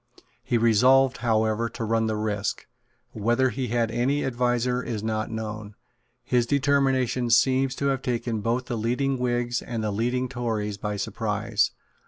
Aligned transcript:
He 0.43 0.57
resolved, 0.57 1.17
however, 1.17 1.69
to 1.69 1.83
run 1.83 2.07
the 2.07 2.15
risk. 2.15 2.65
Whether 3.11 3.51
he 3.51 3.67
had 3.67 3.91
any 3.91 4.25
adviser 4.25 4.81
is 4.81 5.03
not 5.03 5.29
known. 5.29 5.75
His 6.23 6.47
determination 6.47 7.29
seems 7.29 7.75
to 7.75 7.85
have 7.89 8.01
taken 8.01 8.41
both 8.41 8.65
the 8.65 8.79
leading 8.79 9.19
Whigs 9.19 9.61
and 9.61 9.83
the 9.83 9.91
leading 9.91 10.27
Tories 10.27 10.77
by 10.79 10.95
surprise. 10.95 11.69